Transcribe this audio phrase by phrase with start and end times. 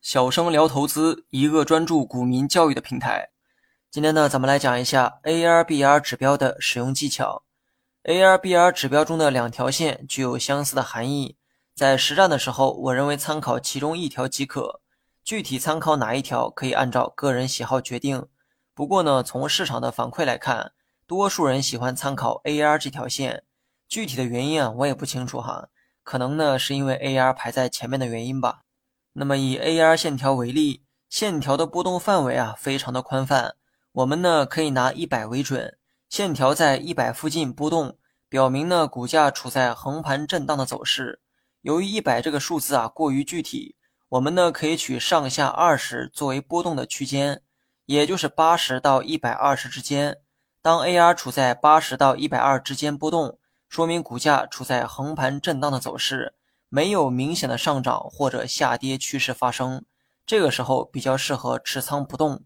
[0.00, 3.28] 小生聊投资，一个专注股民教育的平台。
[3.90, 7.44] 今天呢，咱们来讲一下 ARBR 指标的使用技巧。
[8.04, 11.36] ARBR 指标中的两条线具有相似的含义，
[11.74, 14.80] 在实战的时候，我认为参考其中一条即可。
[15.22, 18.26] 具体参考哪一条，可以按照个人喜好决定。
[18.74, 20.72] 不过呢，从市场的反馈来看，
[21.06, 23.44] 多数人喜欢参考 AR 这条线。
[23.86, 25.68] 具体的原因啊，我也不清楚哈，
[26.04, 28.60] 可能呢是因为 AR 排在前面的原因吧。
[29.14, 33.56] 那么以 AR 线条为例，线条的波动范围啊非常的宽泛，
[33.90, 35.76] 我们呢可以拿一百为准，
[36.08, 37.98] 线条在一百附近波动，
[38.28, 41.20] 表明呢股价处在横盘震荡的走势。
[41.62, 43.76] 由于一百这个数字啊过于具体，
[44.10, 47.42] 我们呢可以取上下二十作为波动的区间，
[47.86, 50.18] 也就是八十到一百二十之间。
[50.60, 53.38] 当 AR 处在八十到一百二之间波动，
[53.74, 56.34] 说明股价处在横盘震荡的走势。
[56.68, 59.84] 没有明显的上涨或者下跌趋势发生，
[60.24, 62.44] 这个时候比较适合持仓不动。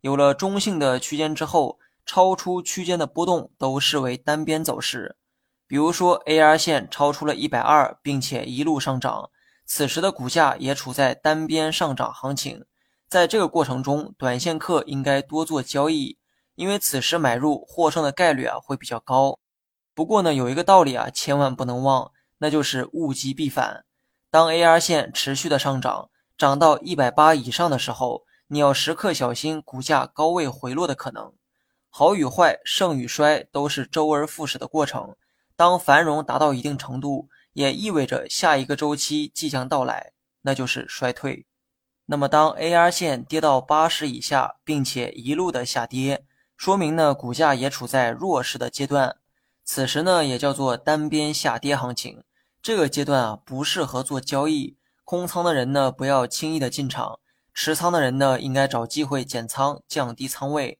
[0.00, 5.16] 有了中性的区间之后，超出区间的波动都视为单边走势。
[5.66, 9.28] 比如说，AR 线超出了一百二，并且一路上涨，
[9.66, 12.64] 此时的股价也处在单边上涨行情。
[13.08, 16.16] 在这个过程中，短线客应该多做交易，
[16.54, 19.40] 因为此时买入获胜的概率啊会比较高。
[19.94, 22.12] 不过呢，有一个道理啊，千万不能忘。
[22.42, 23.84] 那就是物极必反。
[24.30, 31.34] 当 AR 线持续的上涨，涨到一百八以上的时候，你要时刻小心股价高位回落的可能。
[31.90, 35.16] 好与坏，盛与衰，都是周而复始的过程。
[35.54, 41.46] 当繁荣达到一定程度，也意味着下一个周期即将到来，那就是衰退。
[42.06, 46.24] 那么，当 AR 线跌到八十以下，并且一路的下跌，
[46.56, 49.16] 说明呢股价也处在弱势的阶段。
[49.64, 52.22] 此时呢，也叫做单边下跌行情。
[52.62, 54.76] 这个阶段啊，不适合做交易。
[55.04, 57.18] 空仓的人呢，不要轻易的进场；
[57.54, 60.78] 持仓的人呢，应该找机会减仓，降低仓位。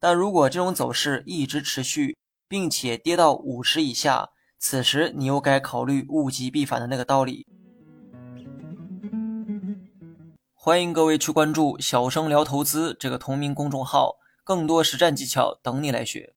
[0.00, 2.16] 但如果这种走势一直持续，
[2.48, 7.46] 并且跌到五十以下，此时你又该考虑物极必反的那个道理。
[10.54, 16.34] 欢迎各位去关注“小生聊投资”这个同名公众号，更多实战技巧等你来学。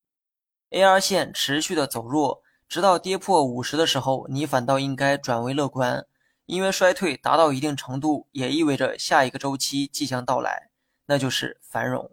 [0.71, 2.41] AR 线持续的走弱。
[2.67, 6.05] 直到跌破五十的时候，你反倒应该转为乐观，
[6.45, 10.69] 因为衰退达到一定程度，也意味着下一个周期即将到来，
[11.07, 12.11] 那就是繁荣。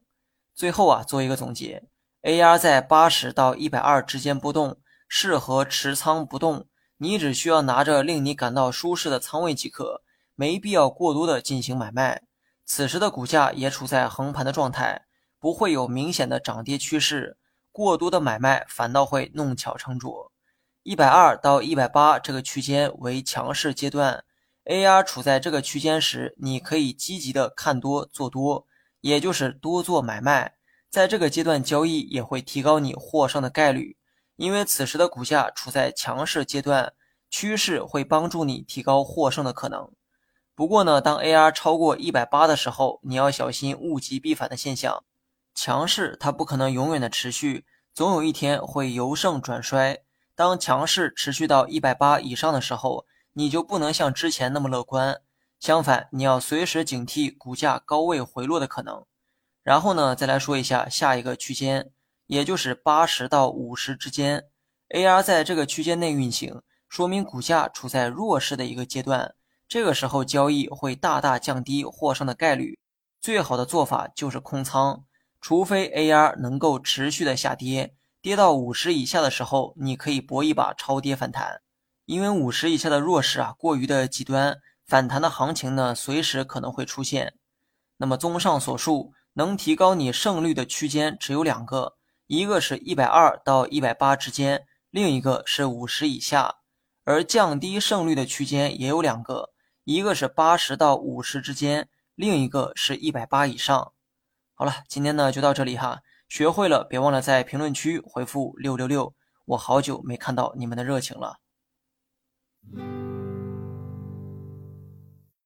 [0.52, 1.84] 最后啊，做一个总结
[2.22, 10.02] ，AR 在八十到一百二之间波动，适合持仓不动，你只需要拿着令你感到舒适的仓位即可，
[10.34, 12.22] 没必要过多的进行买卖。
[12.64, 15.06] 此时的股价也处在横盘的状态，
[15.38, 17.36] 不会有明显的涨跌趋势，
[17.78, 20.32] 过多的买卖反倒会弄巧成拙。
[20.82, 24.24] 一百二到一百八这个区间为强势阶段
[24.64, 28.66] ，AR 处在这个区间时，你可以积极的看多做多，
[29.00, 30.56] 也就是多做买卖。
[30.90, 33.96] 在这个阶段交易也会提高你获胜的概率，
[34.34, 36.92] 因为此时的股价处在强势阶段，
[37.30, 39.88] 趋势会帮助你提高获胜的可能。
[40.56, 45.04] 不过呢，当 AR 超过一百八的时候，你要小心物极必反的现象。
[45.60, 50.04] 强势它不可能永远的持续，总有一天会由盛转衰。
[50.36, 55.20] 当强势持续到一百八以上的时候，你就不能像之前那么乐观。
[55.58, 59.04] 相反，你要随时警惕股价高位回落的可能。
[59.64, 61.90] 然后呢，再来说一下下一个区间，
[62.28, 64.44] 也就是八十到五十之间
[64.90, 69.34] ，AR 在这个区间内运行，说明股价处在弱势的一个阶段。
[69.66, 72.78] 这个时候交易会大大降低获胜的概率。
[73.20, 75.02] 最好的做法就是空仓，
[75.40, 77.94] 除非 AR 能够持续的下跌。
[78.20, 81.62] 跌到五十以下的时候，你可以搏一把超跌反弹，
[82.04, 87.34] 因为五十以下的弱势啊过于的极端，反弹的行情呢随时可能会出现。
[87.98, 91.94] 那么综上所述，能提高你胜率的区间只有两个，
[92.26, 96.56] 一个是一百二到一百八之间，另一个是五十以下。
[97.04, 99.50] 而降低胜率的区间也有两个，
[99.84, 103.92] 一个是八十到五十之间，另一个是一百八以上。
[104.60, 106.00] 好了，今天呢就到这里哈。
[106.28, 109.14] 学会了，别忘了在评论区回复六六六。
[109.44, 111.38] 我好久没看到你们的热情了。